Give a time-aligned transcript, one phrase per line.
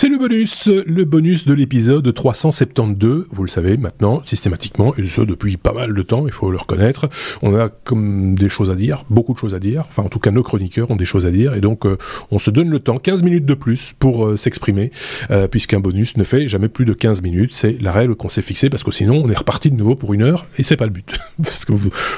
[0.00, 3.28] to Bonus, le bonus de l'épisode 372.
[3.30, 6.58] Vous le savez maintenant, systématiquement, et ce depuis pas mal de temps, il faut le
[6.58, 7.08] reconnaître.
[7.40, 9.86] On a comme des choses à dire, beaucoup de choses à dire.
[9.88, 11.96] Enfin, en tout cas, nos chroniqueurs ont des choses à dire, et donc euh,
[12.30, 14.90] on se donne le temps, 15 minutes de plus pour euh, s'exprimer,
[15.30, 17.54] euh, puisqu'un bonus ne fait jamais plus de 15 minutes.
[17.54, 20.12] C'est la règle qu'on s'est fixée, parce que sinon on est reparti de nouveau pour
[20.12, 21.18] une heure, et c'est pas le but.
[21.42, 21.72] parce que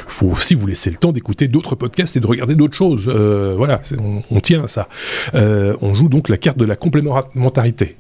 [0.09, 3.09] faut aussi vous laisser le temps d'écouter d'autres podcasts et de regarder d'autres choses.
[3.09, 4.89] voilà, on, on, tient à ça.
[5.35, 7.92] on joue donc la carte de la complémentarité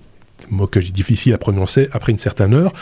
[0.50, 2.72] mot que j'ai difficile à prononcer après une certaine heure.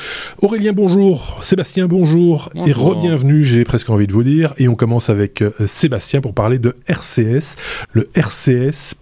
[0.42, 1.38] Aurélien, bonjour.
[1.42, 2.50] Sébastien, bonjour.
[2.66, 4.54] Et re-bienvenue, j'ai presque envie de vous dire.
[4.58, 7.56] Et on commence avec euh, Sébastien pour parler de RCS.
[7.92, 8.94] Le RCS,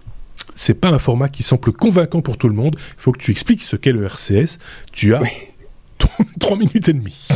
[0.54, 2.76] c'est pas un format qui semble convaincant pour tout le monde.
[2.78, 4.58] Il faut que tu expliques ce qu'est le RCS.
[4.92, 5.22] Tu as
[6.38, 7.28] 3 minutes et demie.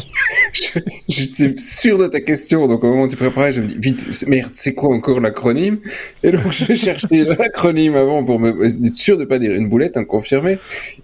[1.08, 4.24] J'étais sûr de ta question, donc au moment où tu préparais, je me dis, vite,
[4.28, 5.78] merde, c'est quoi encore l'acronyme?
[6.22, 9.68] Et donc je cherchais l'acronyme avant pour me être sûr de ne pas dire une
[9.68, 10.58] boulette, un confirmé.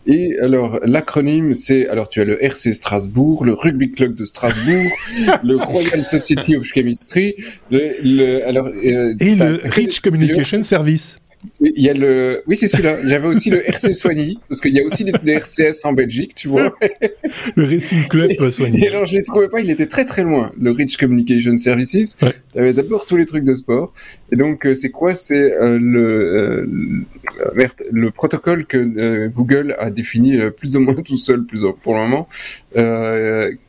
[0.06, 4.90] Et alors, l'acronyme, c'est, alors tu as le RC Strasbourg, le Rugby Club de Strasbourg,
[5.42, 7.34] le Royal Society of Chemistry,
[7.70, 11.20] le, alors, euh, et le Rich Communication Service.
[11.60, 12.96] Il y a le, oui, c'est celui-là.
[13.06, 16.48] J'avais aussi le RC Soigny, parce qu'il y a aussi des, RCS en Belgique, tu
[16.48, 16.74] vois.
[17.56, 18.84] le Racing Club Soigny.
[18.84, 20.52] Et alors, je ne trouvais pas, il était très très loin.
[20.60, 22.16] Le Rich Communication Services.
[22.22, 22.32] Ouais.
[22.52, 23.92] Tu avais d'abord tous les trucs de sport.
[24.32, 25.16] Et donc, euh, c'est quoi?
[25.16, 26.66] C'est euh, le,
[27.56, 32.00] euh, le protocole que Google a défini plus ou moins tout seul, plus pour le
[32.00, 32.28] moment,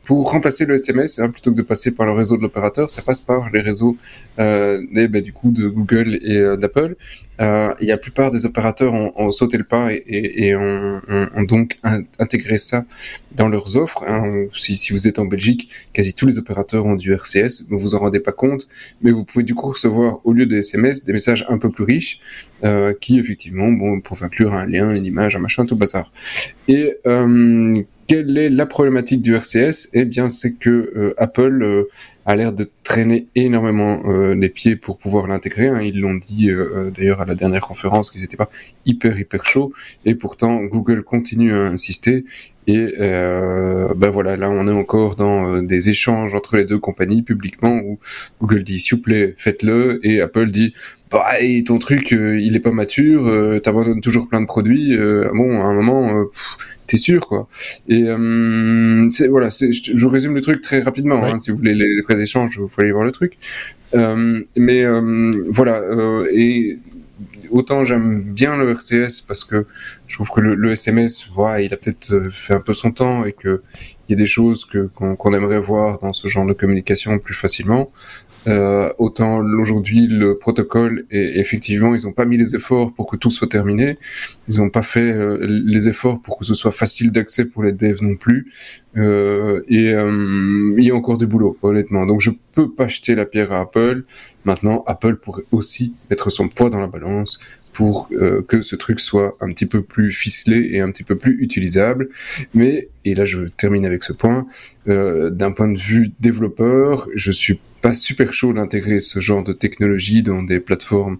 [0.04, 3.02] pour remplacer le SMS, hein, plutôt que de passer par le réseau de l'opérateur, ça
[3.02, 3.96] passe par les réseaux
[4.36, 6.96] bah, du coup de Google et d'Apple.
[7.40, 11.76] Euh, la plupart des opérateurs ont, sauté le pas et, ont, donc
[12.18, 12.84] intégré ça
[13.32, 14.04] dans leurs offres.
[14.06, 14.46] Hein.
[14.52, 18.00] Si, vous êtes en Belgique, quasi tous les opérateurs ont du RCS, vous vous en
[18.00, 18.66] rendez pas compte,
[19.02, 21.84] mais vous pouvez du coup recevoir au lieu des SMS des messages un peu plus
[21.84, 22.20] riches
[22.64, 26.12] euh, qui effectivement bon, peuvent inclure un lien, une image, un machin, tout bazar.
[26.68, 31.84] Et euh, quelle est la problématique du RCS Eh bien, c'est que euh, Apple euh,
[32.26, 35.68] a l'air de traîner énormément euh, les pieds pour pouvoir l'intégrer.
[35.68, 35.80] Hein.
[35.80, 36.50] Ils l'ont dit
[36.96, 38.48] d'ailleurs à la dernière conférence qu'ils n'étaient pas
[38.84, 39.72] hyper hyper chauds,
[40.04, 42.24] et pourtant Google continue à insister.
[42.66, 47.80] Et ben voilà, là on est encore dans des échanges entre les deux compagnies publiquement
[47.84, 47.98] où
[48.40, 50.74] Google dit s'il vous plaît faites-le et Apple dit
[51.10, 51.26] bah,
[51.66, 54.96] ton truc il est pas mature, t'abandonnes toujours plein de produits.
[54.96, 56.26] bon, à un moment,
[56.90, 57.48] t'es sûr quoi.
[57.88, 61.24] Et euh, voilà, je, je, résume le truc très rapidement.
[61.24, 63.38] Hein, si vous voulez les, vrais échanges, vous faut aller voir le truc.
[63.94, 66.78] Euh, mais euh, voilà, euh, et
[67.50, 69.66] autant j'aime bien le RCS parce que
[70.06, 73.24] je trouve que le, SMS, voilà, il a peut-être euh, fait un peu son temps
[73.24, 73.62] et que
[74.08, 77.34] il y a des choses que qu'on aimerait voir dans ce genre de communication plus
[77.34, 77.92] facilement.
[78.46, 83.16] Euh, autant aujourd'hui le protocole et effectivement ils n'ont pas mis les efforts pour que
[83.16, 83.98] tout soit terminé.
[84.48, 87.72] Ils n'ont pas fait euh, les efforts pour que ce soit facile d'accès pour les
[87.72, 88.50] devs non plus.
[88.96, 92.06] Euh, et euh, il y a encore du boulot honnêtement.
[92.06, 94.04] Donc je peux pas jeter la pierre à Apple.
[94.44, 97.38] Maintenant Apple pourrait aussi mettre son poids dans la balance
[97.72, 101.16] pour euh, que ce truc soit un petit peu plus ficelé et un petit peu
[101.16, 102.08] plus utilisable.
[102.54, 104.46] Mais, et là je termine avec ce point,
[104.86, 110.22] d'un point de vue développeur, je suis pas super chaud d'intégrer ce genre de technologie
[110.22, 111.18] dans des plateformes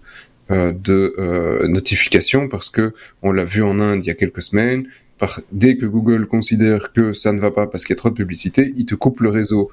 [0.49, 4.41] euh, de euh, notification parce que on l'a vu en Inde il y a quelques
[4.41, 4.85] semaines.
[5.17, 8.09] Par, dès que Google considère que ça ne va pas parce qu'il y a trop
[8.09, 9.69] de publicité, il te coupe le réseau,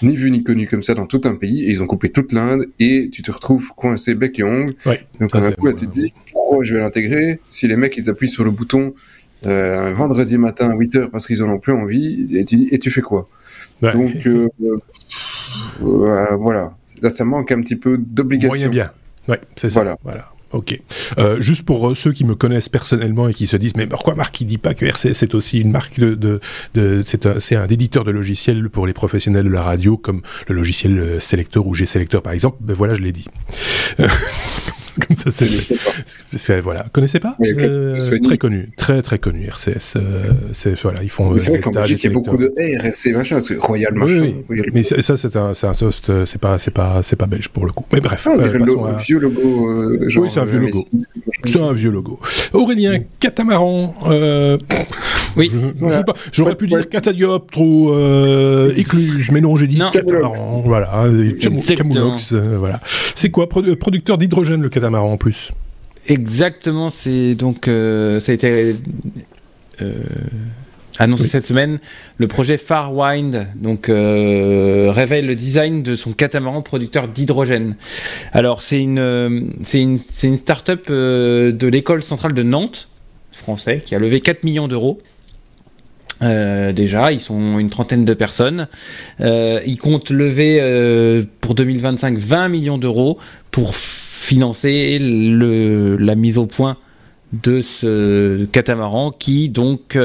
[0.00, 2.30] ni vu ni connu comme ça dans tout un pays, et ils ont coupé toute
[2.30, 4.74] l'Inde, et tu te retrouves coincé bec et ongle.
[5.18, 8.08] Donc d'un coup, là, tu te dis, pourquoi je vais l'intégrer Si les mecs, ils
[8.08, 8.94] appuient sur le bouton
[9.44, 12.78] euh, un vendredi matin à 8h parce qu'ils en ont plus envie, et tu et
[12.78, 13.28] tu fais quoi?
[13.82, 14.12] Donc,
[15.82, 16.74] euh, voilà.
[17.00, 18.50] Là, ça manque un petit peu d'obligation.
[18.50, 18.90] Moyen bien.
[19.28, 19.80] Ouais, c'est ça.
[19.80, 19.98] Voilà.
[20.02, 20.28] voilà.
[20.52, 20.78] Ok.
[21.16, 24.14] Euh, juste pour euh, ceux qui me connaissent personnellement et qui se disent mais pourquoi
[24.14, 26.40] Marc il dit pas que RCS c'est aussi une marque de, de,
[26.74, 31.22] de c'est un, éditeur de logiciels pour les professionnels de la radio comme le logiciel
[31.22, 32.58] Selector ou G-Selector par exemple.
[32.60, 33.26] Ben voilà, je l'ai dit.
[35.06, 36.60] Comme ça, c'est.
[36.60, 36.86] Voilà.
[36.92, 39.46] Connaissez pas euh, Très connu, très très connu.
[39.46, 39.96] RCS.
[39.96, 41.36] Euh, c'est voilà, ils font.
[41.38, 44.20] C'est vrai qu'en Belgique, il y a beaucoup de RC machin, c'est Royal machin.
[44.20, 44.62] Oui, oui.
[44.72, 47.48] Mais ça, c'est un, c'est un host, euh, c'est pas, c'est pas, c'est pas belge
[47.48, 47.86] pour le coup.
[47.92, 48.26] Mais bref.
[48.26, 48.96] Ah, on dirait le à...
[48.96, 49.98] vieux logo.
[50.00, 50.78] oui, c'est un vieux logo.
[51.46, 52.20] C'est un vieux logo.
[52.52, 53.94] Aurélien Catamaran.
[55.36, 55.50] oui.
[56.32, 57.92] J'aurais pu dire Catadioptre ou
[58.76, 60.62] Écluse, mais non, j'ai dit Catamaran.
[60.64, 61.04] Voilà.
[61.76, 62.34] Camoulox.
[62.34, 62.80] Voilà.
[63.14, 65.52] C'est quoi, producteur d'hydrogène le catamaran en plus.
[66.08, 68.74] Exactement, c'est donc euh, ça a été
[69.80, 69.92] euh,
[70.98, 71.78] annoncé cette semaine.
[72.18, 77.76] Le projet Farwind donc euh, révèle le design de son catamaran producteur d'hydrogène.
[78.32, 82.88] Alors c'est une c'est une c'est une start-up de l'école centrale de Nantes
[83.30, 85.00] français qui a levé 4 millions d'euros.
[86.20, 88.66] déjà, ils sont une trentaine de personnes.
[89.20, 93.18] ils comptent lever pour 2025 20 millions d'euros
[93.52, 93.74] pour
[94.22, 96.76] financer le, la mise au point
[97.32, 99.98] de ce catamaran qui donc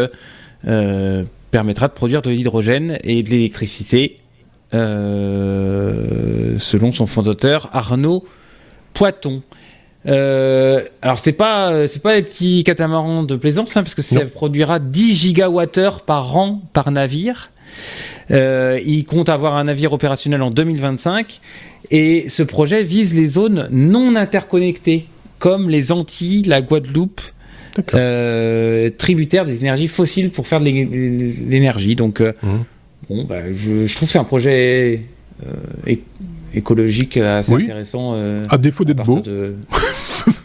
[1.51, 4.19] permettra de produire de l'hydrogène et de l'électricité
[4.73, 8.25] euh, selon son fondateur Arnaud
[8.93, 9.41] Poiton.
[10.05, 14.25] Euh, alors c'est pas c'est pas les petits catamarans de plaisance hein, parce que ça
[14.25, 17.49] produira 10 gigawattheures par an par navire.
[18.31, 21.39] Euh, il compte avoir un navire opérationnel en 2025
[21.91, 25.05] et ce projet vise les zones non interconnectées
[25.39, 27.21] comme les Antilles, la Guadeloupe,
[28.97, 31.95] tributaires des énergies fossiles pour faire de l'énergie.
[31.95, 32.33] Donc mmh.
[33.09, 35.01] Bon, bah, je, trouve que c'est un projet
[35.45, 35.95] euh,
[36.53, 38.13] écologique assez intéressant.
[38.15, 39.21] Euh, à défaut d'être beau.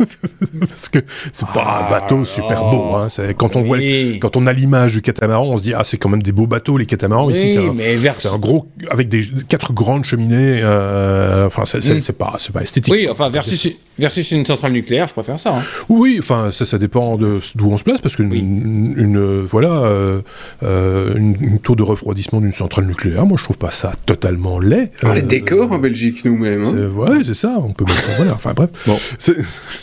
[0.60, 0.98] Parce que
[1.32, 2.94] c'est pas un bateau ah, super beau.
[2.94, 3.08] Hein.
[3.36, 3.78] Quand, on voit,
[4.20, 6.46] quand on a l'image du catamaran, on se dit ah c'est quand même des beaux
[6.46, 7.30] bateaux les catamarans.
[7.30, 10.60] Ici c'est un, un, gros avec des quatre grandes cheminées.
[10.62, 12.12] Euh, enfin c'est mm.
[12.14, 12.92] pas c'est pas esthétique.
[12.92, 13.68] Oui enfin versus
[13.98, 15.56] versus une centrale nucléaire, je préfère ça.
[15.56, 15.62] Hein.
[15.88, 20.20] Oui enfin ça ça dépend de d'où on se place parce qu'une une, voilà euh,
[20.62, 24.90] euh, une, tour de refroidissement d'une centrale nucléaire, moi je trouve pas ça totalement laid.
[25.02, 26.64] Ah, les décors en Belgique nous-mêmes.
[26.64, 26.88] Hein.
[26.94, 27.56] Ouais c'est ça.
[27.58, 28.34] On peut mettre voilà.
[28.34, 28.70] Enfin bref.
[28.86, 28.96] Bon.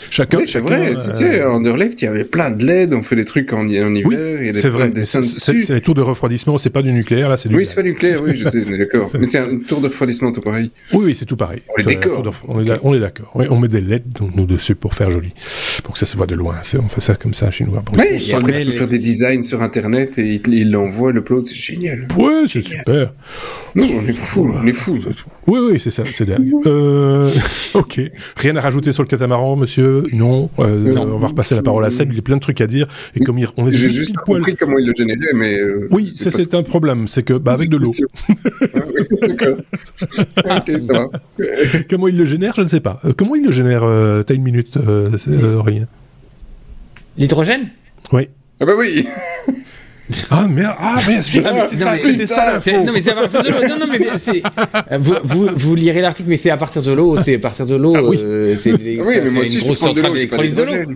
[0.10, 0.40] Chacun.
[0.40, 0.96] Oui, c'est vrai.
[0.96, 2.94] C'est en Anderlecht, il y avait plein de LED.
[2.94, 3.88] On fait des trucs en, hiver.
[4.06, 4.92] Oui, c'est vrai.
[5.04, 6.58] C'est les tours de refroidissement.
[6.58, 7.56] C'est pas du nucléaire là, c'est du.
[7.56, 8.22] Oui, c'est pas du nucléaire.
[8.24, 9.10] Oui, je sais, d'accord.
[9.20, 10.72] Mais c'est un tour de refroidissement tout pareil.
[10.94, 11.62] Oui, oui, c'est tout pareil.
[11.76, 12.34] On est d'accord.
[12.48, 13.32] On est d'accord.
[13.36, 15.34] on met des LED donc, nous dessus pour faire joli,
[15.82, 16.56] pour que ça se voit de loin.
[16.76, 17.74] On fait ça comme ça chez nous.
[17.94, 21.46] Oui, après tu peux faire des designs sur Internet et il l'envoie le plot.
[21.46, 22.08] C'est génial.
[22.18, 23.14] Oui, c'est super.
[23.76, 24.98] Non, on est fou, on est fou.
[25.48, 26.52] Oui, oui, c'est ça, c'est dingue.
[26.66, 27.30] Euh,
[27.74, 28.02] ok.
[28.38, 30.04] Rien à rajouter sur le catamaran, monsieur?
[30.14, 30.50] Non.
[30.60, 32.12] Euh, on va repasser la parole à Seb.
[32.12, 32.88] Il y a plein de trucs à dire.
[33.16, 35.60] Et comme on est juste, juste compris comment il le générait, mais.
[35.60, 37.08] Euh, oui, c'est un problème.
[37.08, 37.92] C'est que, bah, avec de l'eau.
[40.46, 41.10] Ah ok, ça va.
[41.90, 43.02] comment il le génère, je ne sais pas.
[43.18, 43.82] comment il le génère
[44.26, 44.78] T'as une minute,
[45.70, 45.88] rien.
[47.18, 47.70] L'hydrogène?
[48.12, 48.30] Oui.
[48.60, 49.08] Ah bah oui
[50.32, 52.84] ah merde, ah merde, c'était ça l'info.
[52.84, 53.68] Non mais c'est à partir de l'eau.
[53.68, 57.18] Non non mais c'est vous, vous, vous lirez l'article mais c'est à partir de l'eau,
[57.22, 57.94] c'est à partir de l'eau.
[57.96, 58.20] Ah, oui.
[58.24, 60.94] Euh, c'est oui, mais moi aussi, une grosse centrale d'électrolyse de l'eau.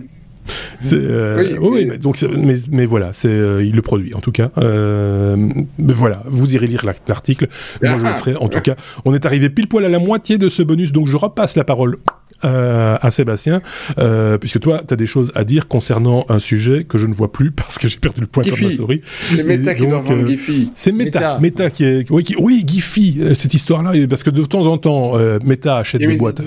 [0.92, 4.32] Euh, oui, oui, mais, donc, mais, mais voilà, c'est euh, il le produit en tout
[4.32, 4.50] cas.
[4.58, 5.36] Euh,
[5.78, 7.48] mais voilà, vous irez lire l'article.
[7.82, 8.36] Moi, je le ferai.
[8.36, 8.74] En tout cas,
[9.04, 11.64] on est arrivé pile poil à la moitié de ce bonus, donc je repasse la
[11.64, 11.96] parole
[12.44, 13.62] euh, à Sébastien,
[13.98, 17.14] euh, puisque toi, tu as des choses à dire concernant un sujet que je ne
[17.14, 19.02] vois plus parce que j'ai perdu le pointeur de ma souris.
[19.30, 20.70] C'est Meta qui doit rendre Giphy.
[20.74, 22.10] C'est Meta, Meta, qui est...
[22.10, 22.36] Oui, qui...
[22.36, 26.42] oui Giphy, cette histoire-là, parce que de temps en temps, Meta achète des boîtes,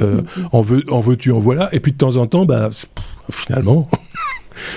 [0.52, 2.70] en, veux, en veux-tu, en voilà, et puis de temps en temps, bah
[3.30, 3.90] finalement.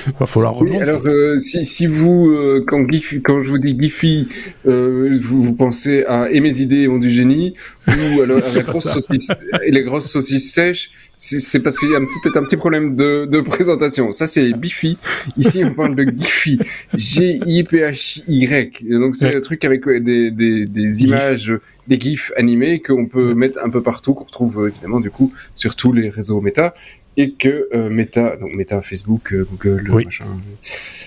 [0.07, 2.87] Il va falloir oui, alors euh, si, si vous euh, quand,
[3.25, 4.29] quand je vous dis Giphy,
[4.67, 7.55] euh, vous, vous, pensez à et mes idées ont du génie
[7.89, 9.31] ou alors à la grosse saucisse
[9.65, 10.91] et les grosses saucisses sèches,
[11.23, 14.11] c'est parce qu'il y a un petit, un petit problème de, de présentation.
[14.11, 14.97] Ça c'est Bifi.
[15.37, 16.59] Ici on parle de Giphy,
[16.95, 18.89] G I P H Y.
[18.99, 21.53] Donc c'est le truc avec des, des, des images
[21.87, 25.77] des gifs animés qu'on peut mettre un peu partout, qu'on retrouve évidemment du coup sur
[25.77, 26.73] tous les réseaux méta
[27.17, 30.27] et que euh, Meta, donc Meta, Facebook, euh, Google, machin,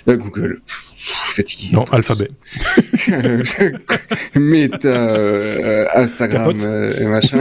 [0.08, 1.76] euh, Google, fatigué.
[1.76, 2.30] Non, Alphabet.
[4.36, 6.58] Meta, Instagram,
[7.00, 7.40] et machin,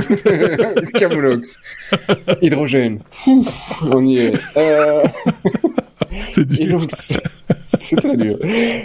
[0.95, 1.59] Camoulox,
[2.41, 3.01] hydrogène,
[3.83, 4.33] on y est.
[6.35, 6.91] C'est donc,
[7.79, 8.39] c'est très dur.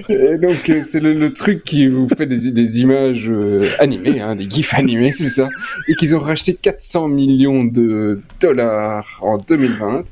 [0.10, 4.36] Et donc, euh, c'est le, truc qui vous fait des, des images euh, animées, hein,
[4.36, 5.50] des gifs animés, c'est ça.
[5.88, 10.06] Et qu'ils ont racheté 400 millions de dollars en 2020.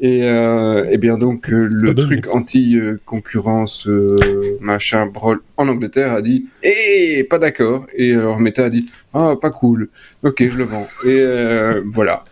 [0.00, 3.88] Et, euh, et bien donc, euh, le truc anti-concurrence,
[4.60, 7.86] machin, brol en Angleterre a dit Eh, pas d'accord.
[7.94, 9.88] Et alors Meta a dit Ah, pas cool.
[10.24, 10.88] Ok, je le vends.
[11.06, 11.24] Et
[11.92, 12.24] voilà.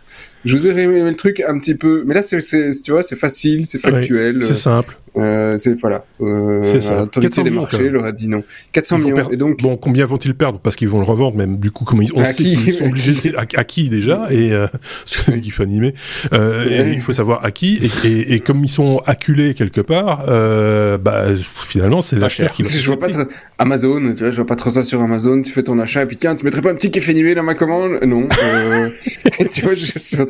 [0.45, 2.39] Je vous ai résumé le truc un petit peu, mais là, c'est,
[2.83, 4.43] tu vois, c'est facile, c'est factuel.
[4.43, 4.97] c'est simple.
[5.15, 6.05] Euh, c'est voilà.
[6.21, 7.05] Euh, c'est ça.
[7.51, 8.43] Marchés leur a dit non.
[8.71, 9.29] 400 millions.
[9.29, 9.61] Et donc.
[9.61, 10.59] Bon, combien vont-ils perdre?
[10.59, 11.57] Parce qu'ils vont le revendre, même.
[11.57, 14.27] Du coup, comment ils, on sait qu'ils sont obligés à, à, qui déjà?
[14.31, 14.67] Et euh,
[15.41, 15.93] qu'il faut animer.
[16.33, 17.79] Euh, et il faut savoir à qui.
[18.03, 22.63] Et, et, et, comme ils sont acculés quelque part, euh, bah finalement, c'est l'acheteur qui.
[22.63, 23.07] Va je vois pas
[23.59, 24.01] Amazon.
[24.13, 25.41] Tu vois, je vois pas trop ça sur Amazon.
[25.41, 27.43] Tu fais ton achat et puis tiens, tu mettrais pas un petit kiff animé dans
[27.43, 27.99] ma commande?
[28.05, 28.27] Non.
[28.43, 28.89] Euh,
[29.51, 30.25] tu vois, je sur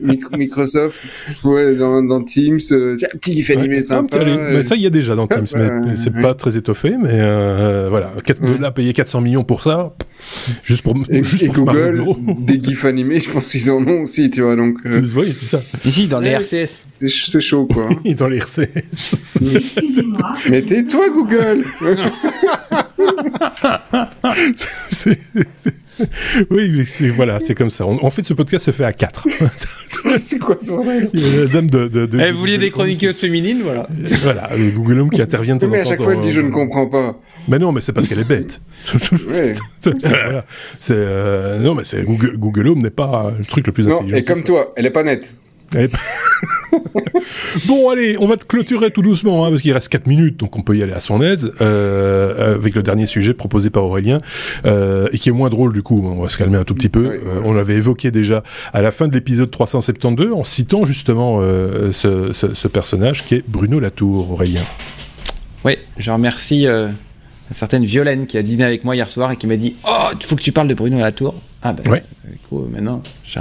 [0.00, 1.00] Microsoft,
[1.44, 4.86] ouais, dans, dans Teams, tiens, un petit kiff animé sympa Allez, mais ça, il y
[4.86, 8.12] a déjà dans Teams, mais c'est pas très étoffé, mais euh, voilà.
[8.26, 9.94] de là, payer 400 millions pour ça,
[10.62, 12.04] juste pour, et, juste et Google,
[12.38, 14.78] des gifs animés, je pense qu'ils en ont aussi, tu vois, donc.
[14.86, 15.02] Euh...
[15.16, 15.62] Oui, c'est ça.
[15.84, 16.92] Ici, dans les RCS.
[16.98, 17.88] C'est chaud, quoi.
[18.16, 19.40] dans les RCS.
[20.50, 21.64] mais tais-toi, Google
[24.88, 25.18] c'est
[26.50, 27.86] oui, c'est voilà, c'est comme ça.
[27.86, 29.28] en fait, ce podcast se fait à 4
[30.18, 31.10] c'est quoi ce bordel?
[31.12, 31.88] La dame de.
[31.88, 33.86] de, de eh, vous vouliez des chroniqueuses féminines, voilà.
[34.22, 36.88] voilà, le Google Home qui intervient Mais à chaque fois, elle dit je ne comprends
[36.88, 37.16] pas.
[37.48, 38.60] Mais non, mais c'est parce qu'elle est bête.
[39.28, 39.54] ouais.
[39.84, 40.44] voilà.
[40.78, 41.58] C'est euh...
[41.58, 44.16] non, mais c'est Google, Google Home n'est pas le truc le plus non, intelligent.
[44.16, 45.36] Et comme toi, elle est pas nette.
[47.66, 50.56] bon, allez, on va te clôturer tout doucement, hein, parce qu'il reste 4 minutes, donc
[50.56, 54.18] on peut y aller à son aise, euh, avec le dernier sujet proposé par Aurélien,
[54.66, 56.88] euh, et qui est moins drôle du coup, on va se calmer un tout petit
[56.88, 57.00] peu.
[57.00, 57.18] Oui, oui.
[57.26, 61.92] Euh, on l'avait évoqué déjà à la fin de l'épisode 372, en citant justement euh,
[61.92, 64.62] ce, ce, ce, personnage qui est Bruno Latour, Aurélien.
[65.64, 69.36] Oui, je remercie euh, une certaine Violaine qui a dîné avec moi hier soir et
[69.36, 71.34] qui m'a dit «Oh, il faut que tu parles de Bruno Latour».
[71.62, 72.02] Ah ben, ouais.
[72.28, 73.38] du coup, maintenant, je...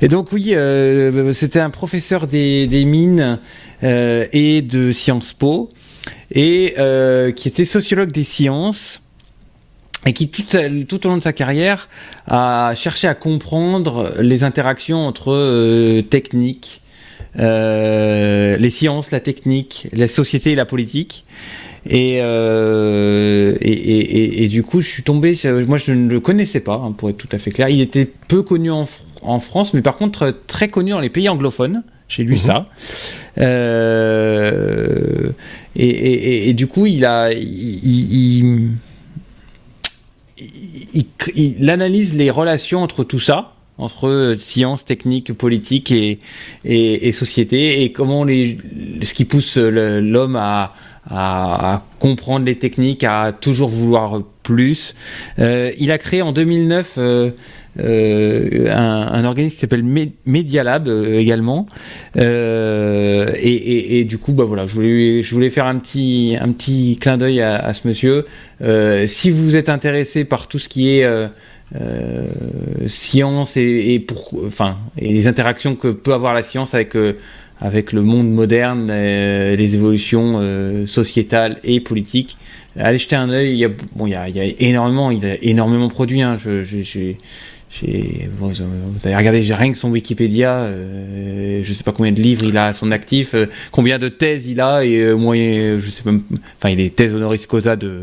[0.00, 3.40] Et donc oui, euh, c'était un professeur des, mines
[3.82, 5.70] euh, et de Sciences Po,
[6.32, 9.02] et euh, qui était sociologue des sciences,
[10.06, 11.88] et qui tout, au long de sa carrière
[12.28, 16.80] a cherché à comprendre les interactions entre technique,
[17.34, 21.24] les sciences, la technique, la société et la politique.
[21.84, 22.22] Et, et,
[23.60, 25.36] et, et, du coup, je suis tombé.
[25.66, 27.68] Moi, je ne le connaissais pas, hein, pour être tout à fait clair.
[27.68, 28.86] Il était peu connu en,
[29.22, 31.82] en France, mais par contre très connu dans les pays anglophones.
[32.08, 32.38] J'ai lu mmh.
[32.38, 32.66] ça.
[33.38, 35.30] Euh,
[35.76, 38.70] et, du coup, il a, il, il,
[40.94, 41.04] il,
[41.36, 46.18] il, analyse les relations entre tout ça, entre science, technique, politique et,
[46.64, 48.56] et, société, et comment les,
[49.02, 50.74] ce qui pousse l'homme à,
[51.08, 54.94] à, à, comprendre les techniques, à toujours vouloir plus.
[55.38, 57.30] Euh, il a créé en 2009 euh,
[57.80, 59.84] euh, un, organisme qui s'appelle
[60.26, 61.66] Media Lab euh, également.
[62.16, 66.98] Euh, et, du coup, bah voilà, je voulais, je voulais faire un petit, un petit
[67.00, 68.24] clin d'œil à, ce monsieur.
[69.06, 71.06] Si vous êtes intéressé par tout ce qui est
[72.86, 76.96] science et, pour, enfin, les interactions que peut avoir la science avec
[77.60, 82.38] avec le monde moderne, les évolutions sociétales et politiques.
[82.78, 83.50] Allez jeter un œil.
[83.50, 86.22] Il y a, bon, il y a, énormément, il a énormément produit.
[86.22, 86.36] Hein.
[86.36, 86.62] Je,
[88.38, 92.20] Bon, vous avez regardé, j'ai rien que son Wikipédia, euh, je sais pas combien de
[92.20, 95.36] livres il a à son actif, euh, combien de thèses il a, et euh, moi,
[95.36, 96.22] je sais même,
[96.58, 98.02] enfin, il est thèse honoris causa de,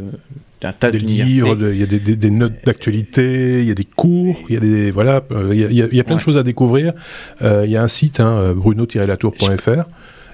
[0.62, 3.76] d'un tas des livres, il y a des, des, des notes d'actualité, il y a
[3.76, 6.20] des cours, il y a des voilà, il y a, y a, plein ouais.
[6.20, 6.94] de choses à découvrir.
[7.42, 9.84] Il y a un site, hein, bruno-latour.fr.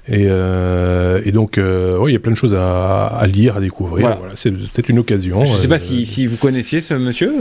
[0.08, 3.56] Et, euh, et, donc, euh, ouais, il y a plein de choses à, à lire,
[3.56, 4.00] à découvrir.
[4.00, 4.16] Voilà.
[4.16, 5.44] Voilà, c'est peut-être une occasion.
[5.44, 7.32] Je ne sais pas si, si, vous connaissiez ce monsieur.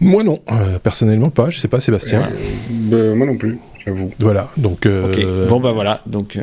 [0.00, 1.48] Moi non, euh, personnellement pas.
[1.48, 2.28] Je sais pas, Sébastien.
[2.70, 4.10] Bah, moi non plus, j'avoue.
[4.18, 4.86] Voilà, donc.
[4.86, 5.26] Okay.
[5.48, 6.38] Bon bah voilà, donc.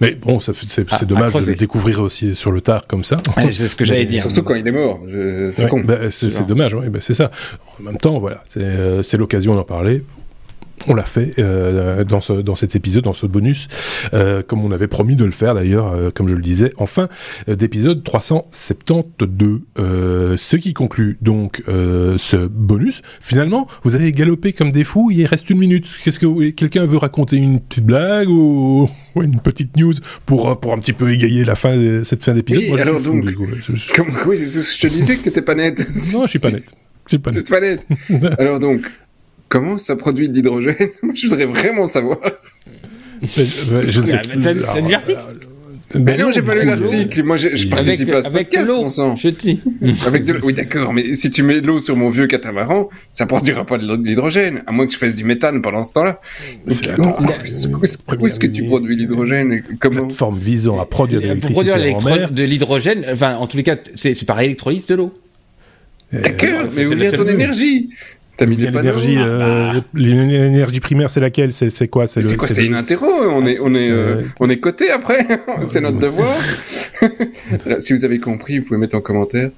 [0.00, 0.52] Mais bon, c'est
[0.90, 3.20] ah, dommage de le découvrir aussi sur le tard comme ça.
[3.34, 4.20] Ah, c'est ce que j'allais dire.
[4.20, 5.00] Surtout quand il est mort.
[5.06, 5.80] C'est ouais, con.
[5.80, 7.30] Bah, c'est dommage, ouais, bah, c'est ça.
[7.80, 10.02] En même temps, voilà, c'est l'occasion d'en parler
[10.88, 13.68] on l'a fait euh, dans, ce, dans cet épisode, dans ce bonus,
[14.14, 16.86] euh, comme on avait promis de le faire d'ailleurs, euh, comme je le disais, en
[16.86, 17.08] fin
[17.48, 19.60] d'épisode 372.
[19.76, 23.02] ce qui conclut donc ce bonus.
[23.20, 25.86] Finalement, vous avez galopé comme des fous, il reste une minute.
[26.02, 30.78] Qu'est-ce que quelqu'un veut raconter une petite blague ou une petite news pour, pour un
[30.78, 32.64] petit peu égayer la fin de, cette fin d'épisode?
[32.70, 33.92] Oui, alors donc, je...
[33.92, 35.86] Comme, oui, c'est ce que je te disais que t'étais pas net.
[36.14, 36.64] non, je suis pas net.
[37.06, 37.48] Suis pas net.
[37.48, 37.86] pas net.
[38.38, 38.82] alors donc,
[39.48, 42.18] comment ça produit de l'hydrogène Moi, je voudrais vraiment savoir.
[43.22, 43.42] je,
[43.90, 44.40] je ne sais plus.
[44.40, 45.16] T'as lu l'article
[45.94, 47.22] mais non, j'ai pas lu l'article.
[47.22, 49.16] Moi, je participe à ce avec podcast, mon sang.
[49.16, 49.60] Je dis.
[50.06, 53.26] Avec de Oui, d'accord, mais si tu mets de l'eau sur mon vieux catamaran, ça
[53.26, 56.20] produira pas de l'hydrogène, à moins que je fasse du méthane pendant ce temps-là.
[56.66, 57.16] Donc, attends,
[58.20, 62.30] où est-ce que tu produis l'hydrogène Comment Plateforme visant à produire de l'électricité en mer.
[62.32, 65.14] De l'hydrogène, enfin, en tous les cas, c'est par électrolyse de l'eau.
[66.12, 67.90] D'accord, mais où vient ton énergie?
[68.36, 73.06] T'as mis l'énergie, euh, l'énergie primaire, c'est laquelle C'est quoi C'est quoi C'est une interro.
[73.30, 75.26] On est, on est, euh, on est coté après.
[75.66, 76.34] c'est notre devoir.
[77.78, 79.50] si vous avez compris, vous pouvez mettre en commentaire.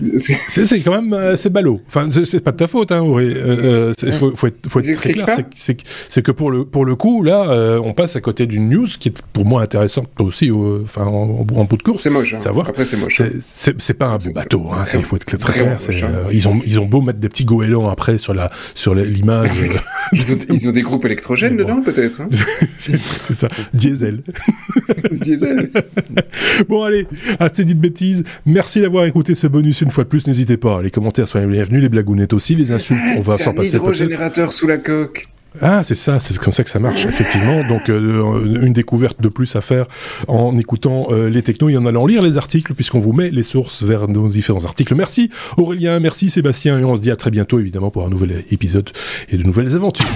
[0.18, 1.80] c'est quand même, euh, c'est ballot.
[1.86, 3.04] Enfin, c'est pas de ta faute, hein.
[3.04, 5.26] Il euh, faut, faut, être, faut être très clair.
[5.56, 8.86] C'est que pour le, pour le coup, là, euh, on passe à côté d'une news
[8.98, 12.02] qui est pour moi intéressante aussi, enfin, en, en, bout de course.
[12.02, 12.34] C'est moche.
[12.34, 12.40] Hein.
[12.40, 12.68] Savoir.
[12.68, 13.22] Après, c'est moche.
[13.50, 14.70] C'est pas un beau bateau.
[14.72, 15.78] Hein, il faut être très, clair.
[16.32, 19.50] Ils ont, ils ont beau mettre des petits goélands après sur la sur l'image.
[20.12, 22.20] ils, ont, ils, ont, des groupes électrogènes dedans, peut-être.
[22.20, 22.28] Hein
[22.78, 24.22] c'est ça, diesel.
[25.10, 25.70] diesel.
[26.68, 27.06] bon, allez,
[27.38, 28.24] assez dit de bêtises.
[28.46, 30.26] Merci d'avoir écouté ce bonus une fois de plus.
[30.26, 33.54] N'hésitez pas, les commentaires sont les bienvenus, les blagounettes aussi, les insultes, on va s'en
[33.54, 33.70] passer.
[33.70, 35.28] C'est un hydrogénérateur sous la coque.
[35.60, 37.66] Ah, c'est ça, c'est comme ça que ça marche, effectivement.
[37.66, 39.86] Donc, euh, une découverte de plus à faire
[40.28, 43.42] en écoutant euh, les technos et en allant lire les articles, puisqu'on vous met les
[43.42, 44.94] sources vers nos différents articles.
[44.94, 48.44] Merci Aurélien, merci Sébastien, et on se dit à très bientôt, évidemment, pour un nouvel
[48.50, 48.90] épisode
[49.30, 50.06] et de nouvelles aventures.